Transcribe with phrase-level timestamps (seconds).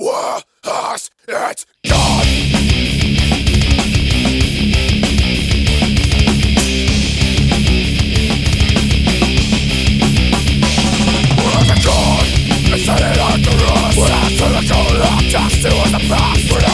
[0.00, 2.26] were us, it's gone!
[12.72, 16.69] Instead of the cross We're after cold of it was the past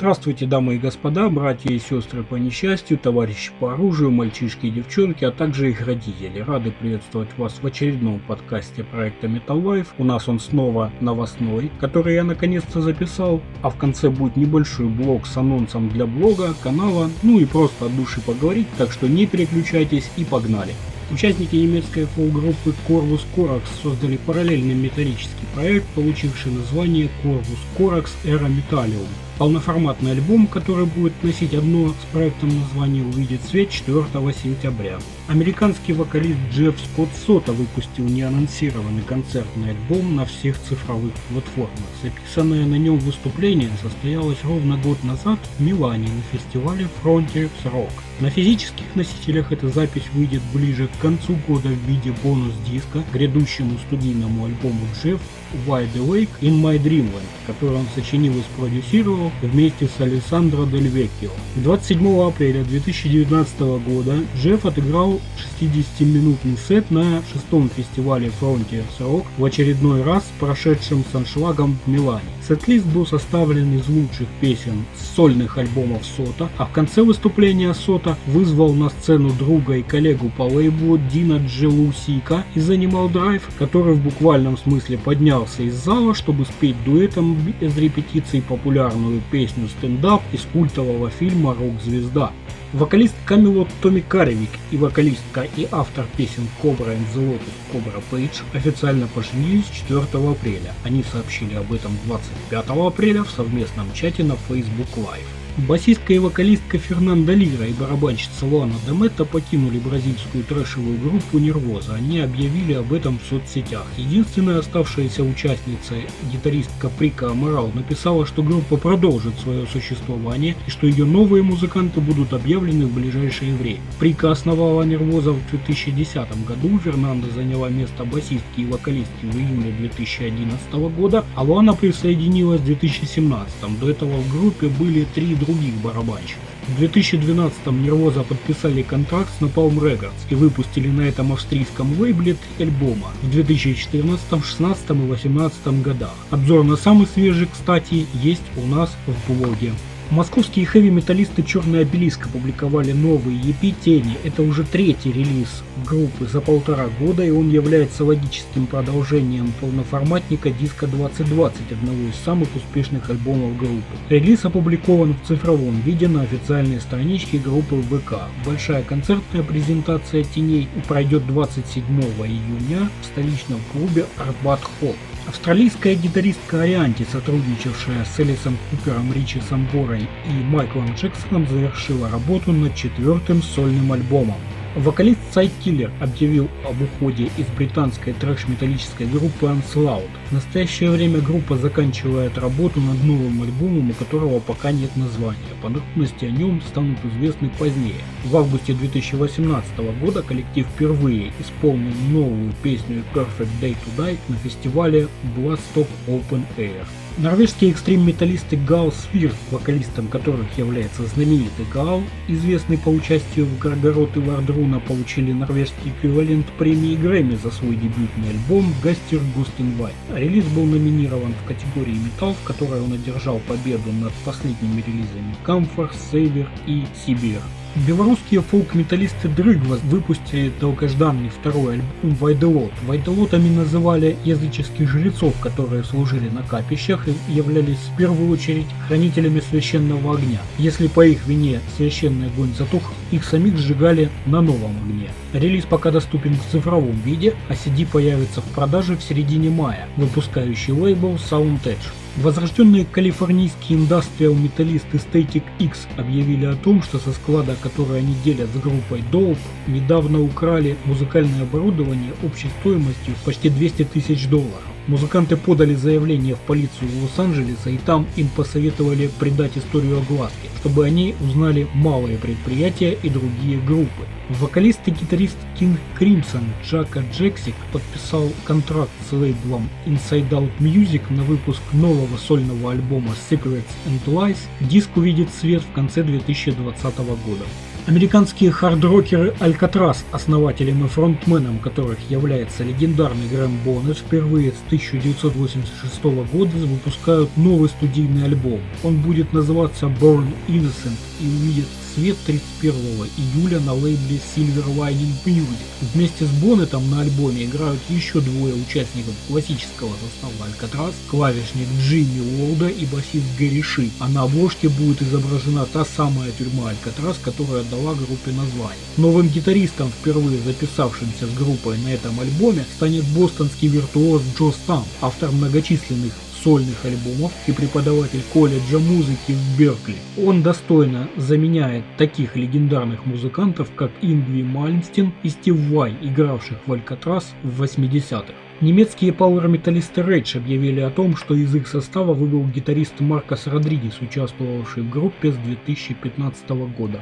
[0.00, 5.26] Здравствуйте, дамы и господа, братья и сестры по несчастью, товарищи по оружию, мальчишки и девчонки,
[5.26, 6.40] а также их родители.
[6.40, 9.88] Рады приветствовать вас в очередном подкасте проекта Metal Life.
[9.98, 15.26] У нас он снова новостной, который я наконец-то записал, а в конце будет небольшой блог
[15.26, 20.10] с анонсом для блога, канала, ну и просто от души поговорить, так что не переключайтесь
[20.16, 20.72] и погнали.
[21.10, 29.06] Участники немецкой фолк-группы Corvus Corax создали параллельный металлический проект, получивший название Corvus Corax Era Metallium.
[29.40, 34.98] Полноформатный альбом, который будет носить одно с проектом название, увидит свет 4 сентября.
[35.28, 41.70] Американский вокалист Джефф Скотт Сота выпустил неанонсированный концертный альбом на всех цифровых платформах.
[42.02, 47.92] Записанное на нем выступление состоялось ровно год назад в Милане на фестивале Frontiers Rock.
[48.20, 54.44] На физических носителях эта запись выйдет ближе к концу года в виде бонус-диска грядущему студийному
[54.44, 55.18] альбому Джефф
[55.66, 61.30] Wide Awake in My Dreamland, который он сочинил и спродюсировал вместе с Алессандро Дель Веккио.
[61.56, 65.20] 27 апреля 2019 года Джефф отыграл
[65.60, 72.22] 60-минутный сет на шестом фестивале Frontiers Rock в очередной раз прошедшем с аншлагом в Милане.
[72.46, 78.16] Сет-лист был составлен из лучших песен с сольных альбомов Сота, а в конце выступления Сота
[78.26, 84.02] вызвал на сцену друга и коллегу по лейблу Дина Джелусика из Animal Drive, который в
[84.02, 84.98] буквальном смысле
[85.40, 92.32] поднялся из зала, чтобы спеть дуэтом без репетиций популярную песню «Стендап» из культового фильма «Рок-звезда».
[92.72, 97.40] Вокалист Камелот Томми Каревик и вокалистка и автор песен Cobra and the
[97.72, 100.72] Кобра Пейдж официально поженились 4 апреля.
[100.84, 105.39] Они сообщили об этом 25 апреля в совместном чате на Facebook Live.
[105.68, 111.94] Басистка и вокалистка Фернанда Лира и барабанщица Луана Деметта покинули бразильскую трэшевую группу Нервоза.
[111.94, 113.86] Они объявили об этом в соцсетях.
[113.98, 115.96] Единственная оставшаяся участница,
[116.32, 122.32] гитаристка Прика Амарал, написала, что группа продолжит свое существование и что ее новые музыканты будут
[122.32, 123.80] объявлены в ближайшее время.
[123.98, 130.72] Прика основала Нервоза в 2010 году, Фернанда заняла место басистки и вокалистки в июне 2011
[130.96, 133.78] года, а Луана присоединилась в 2017.
[133.78, 136.42] До этого в группе были три других барабанщиков.
[136.68, 142.66] В 2012-м Нервоза подписали контракт с Napalm Records и выпустили на этом австрийском лейбле три
[142.66, 146.14] альбома в 2014, 16 и 18 годах.
[146.30, 149.72] Обзор на самый свежий, кстати, есть у нас в блоге.
[150.10, 154.18] Московские хэви-металлисты Черный Обелиск опубликовали новый EP Тени.
[154.24, 160.88] Это уже третий релиз группы за полтора года, и он является логическим продолжением полноформатника диска
[160.88, 163.96] 2020, одного из самых успешных альбомов группы.
[164.08, 168.14] Релиз опубликован в цифровом виде на официальной страничке группы ВК.
[168.44, 174.96] Большая концертная презентация Теней пройдет 27 июня в столичном клубе Арбат Холл.
[175.30, 182.74] Австралийская гитаристка Арианти, сотрудничавшая с Элисом Купером, Ричи Самборой и Майклом Джексоном, завершила работу над
[182.74, 184.40] четвертым сольным альбомом.
[184.76, 190.08] Вокалист Сайкиллер объявил об уходе из британской трэш-металлической группы Onslaught.
[190.28, 195.38] В настоящее время группа заканчивает работу над новым альбомом, у которого пока нет названия.
[195.60, 198.00] Подробности о нем станут известны позднее.
[198.24, 205.08] В августе 2018 года коллектив впервые исполнил новую песню Perfect Day to Die на фестивале
[205.36, 206.86] Bloodstock Open Air.
[207.22, 214.20] Норвежские экстрим-металлисты Гал Свирт, вокалистом которых является знаменитый Гал, известный по участию в Гаргород и
[214.20, 219.92] Вардруна, получили норвежский эквивалент премии Грэмми за свой дебютный альбом Гастер Густенвай.
[220.14, 225.92] Релиз был номинирован в категории металл, в которой он одержал победу над последними релизами Comfort,
[226.10, 227.42] Saver и Сибир.
[227.76, 232.72] Белорусские фолк-металлисты Дрыгва выпустили долгожданный второй альбом Вайделот.
[232.82, 240.16] Вайделотами называли языческих жрецов, которые служили на капищах и являлись в первую очередь хранителями священного
[240.16, 240.40] огня.
[240.58, 245.10] Если по их вине священный огонь затух, их самих сжигали на новом огне.
[245.32, 250.72] Релиз пока доступен в цифровом виде, а CD появится в продаже в середине мая, выпускающий
[250.72, 251.86] лейбл Sound Edge.
[252.22, 258.60] Возрожденные калифорнийские индастриал-металлисты Static X объявили о том, что со склада, который они делят с
[258.60, 264.60] группой Dope, недавно украли музыкальное оборудование общей стоимостью почти 200 тысяч долларов.
[264.90, 271.14] Музыканты подали заявление в полицию Лос-Анджелеса и там им посоветовали придать историю огласке, чтобы они
[271.20, 274.08] узнали малые предприятия и другие группы.
[274.30, 281.22] Вокалист и гитарист King Crimson Джака Джексик подписал контракт с лейблом Inside Out Music на
[281.22, 284.38] выпуск нового сольного альбома Secrets and Lies.
[284.58, 287.44] Диск увидит свет в конце 2020 года.
[287.90, 296.56] Американские хардрокеры Алькатрас, основателем и фронтменом которых является легендарный Грэм Боннет, впервые с 1986 года
[296.56, 298.60] выпускают новый студийный альбом.
[298.84, 302.74] Он будет называться Born Innocent и увидит свет 31
[303.16, 305.58] июля на лейбле Silver Lining Music.
[305.94, 312.68] Вместе с Боннетом на альбоме играют еще двое участников классического состава Алькатрас, клавишник Джимми Уолда
[312.68, 317.94] и басист Гэри Ши, а на обложке будет изображена та самая тюрьма Алькатрас, которая дала
[317.94, 318.78] группе название.
[318.96, 325.30] Новым гитаристом, впервые записавшимся с группой на этом альбоме, станет бостонский виртуоз Джо Стам, автор
[325.30, 329.96] многочисленных сольных альбомов и преподаватель колледжа музыки в Беркли.
[330.18, 337.34] Он достойно заменяет таких легендарных музыкантов, как Ингви Мальмстин и Стив Вай, игравших в Алькатрас
[337.42, 338.32] в 80-х.
[338.60, 344.82] Немецкие пауэр-металлисты Rage объявили о том, что из их состава выбыл гитарист Маркос Родригес, участвовавший
[344.82, 347.00] в группе с 2015 года.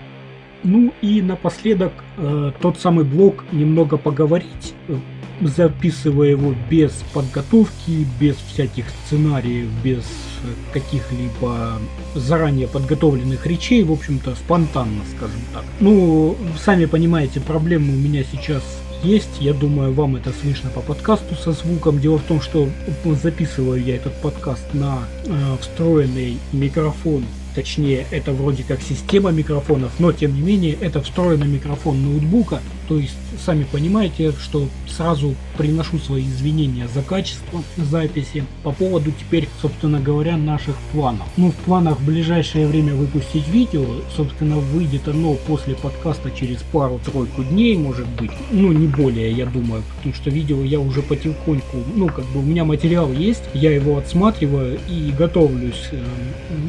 [0.63, 4.75] Ну и напоследок э, тот самый блок «Немного поговорить»,
[5.41, 10.05] записывая его без подготовки, без всяких сценариев, без
[10.73, 11.79] каких-либо
[12.15, 15.65] заранее подготовленных речей, в общем-то, спонтанно, скажем так.
[15.81, 18.63] Ну, сами понимаете, проблемы у меня сейчас
[19.03, 19.41] есть.
[19.41, 22.01] Я думаю, вам это слышно по подкасту со звуком.
[22.01, 22.69] Дело в том, что
[23.05, 27.25] записываю я этот подкаст на э, встроенный микрофон
[27.55, 32.99] точнее это вроде как система микрофонов, но тем не менее это встроенный микрофон ноутбука, то
[32.99, 33.15] есть
[33.45, 40.37] сами понимаете, что сразу приношу свои извинения за качество записи по поводу теперь, собственно говоря,
[40.37, 41.27] наших планов.
[41.37, 43.85] Ну, в планах в ближайшее время выпустить видео,
[44.17, 49.83] собственно, выйдет оно после подкаста через пару-тройку дней, может быть, ну, не более, я думаю,
[49.97, 53.99] потому что видео я уже потихоньку, ну, как бы у меня материал есть, я его
[53.99, 56.03] отсматриваю и готовлюсь, э,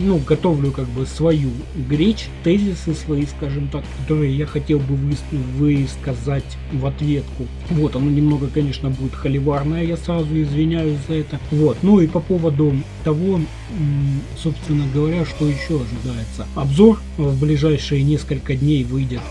[0.01, 1.49] ну, готовлю как бы свою
[1.89, 7.47] речь, тезисы свои, скажем так, которые я хотел бы высказать сказать в ответку.
[7.69, 11.39] Вот, оно немного, конечно, будет холиварное, я сразу извиняюсь за это.
[11.51, 12.73] Вот, ну и по поводу
[13.03, 13.39] того,
[14.37, 16.47] собственно говоря, что еще ожидается.
[16.55, 19.21] Обзор в ближайшие несколько дней выйдет.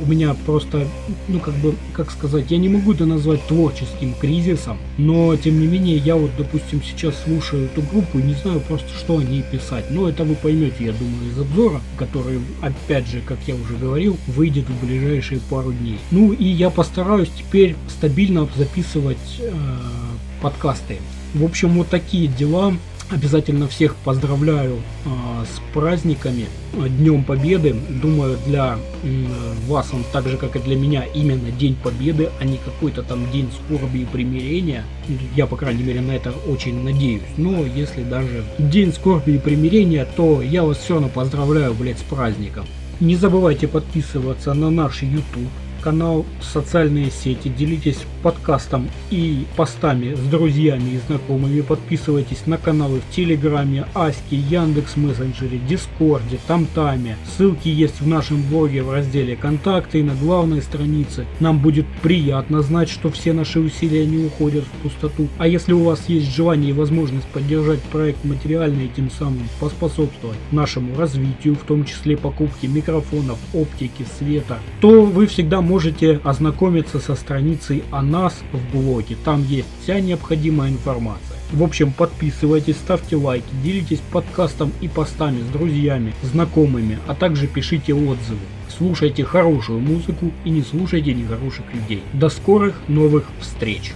[0.00, 0.86] У меня просто,
[1.28, 5.66] ну как бы, как сказать, я не могу это назвать творческим кризисом, но тем не
[5.66, 9.42] менее я вот, допустим, сейчас слушаю эту группу и не знаю просто, что о ней
[9.50, 9.86] писать.
[9.90, 14.16] Но это вы поймете, я думаю, из обзора, который, опять же, как я уже говорил,
[14.26, 15.98] выйдет в ближайшие пару дней.
[16.10, 19.52] Ну и я постараюсь теперь стабильно записывать э,
[20.40, 20.98] подкасты.
[21.34, 22.74] В общем, вот такие дела.
[23.08, 25.08] Обязательно всех поздравляю э,
[25.44, 27.76] с праздниками, Днем Победы.
[28.02, 29.26] Думаю, для э,
[29.68, 33.30] вас он так же, как и для меня, именно День Победы, а не какой-то там
[33.30, 34.84] День скорби и примирения.
[35.36, 37.22] Я, по крайней мере, на это очень надеюсь.
[37.36, 42.02] Но если даже День скорби и примирения, то я вас все равно поздравляю, блядь, с
[42.02, 42.66] праздником.
[42.98, 45.50] Не забывайте подписываться на наш YouTube
[45.86, 53.14] канал, социальные сети, делитесь подкастом и постами с друзьями и знакомыми, подписывайтесь на каналы в
[53.14, 57.16] Телеграме, Аське, Яндекс Мессенджере, Дискорде, Тамтаме.
[57.24, 61.24] Ссылки есть в нашем блоге в разделе «Контакты» и на главной странице.
[61.38, 65.28] Нам будет приятно знать, что все наши усилия не уходят в пустоту.
[65.38, 70.38] А если у вас есть желание и возможность поддержать проект материально и тем самым поспособствовать
[70.50, 77.00] нашему развитию, в том числе покупке микрофонов, оптики, света, то вы всегда можете можете ознакомиться
[77.00, 79.14] со страницей о нас в блоге.
[79.26, 81.36] Там есть вся необходимая информация.
[81.52, 87.92] В общем, подписывайтесь, ставьте лайки, делитесь подкастом и постами с друзьями, знакомыми, а также пишите
[87.92, 88.40] отзывы.
[88.74, 92.02] Слушайте хорошую музыку и не слушайте нехороших людей.
[92.14, 93.92] До скорых новых встреч!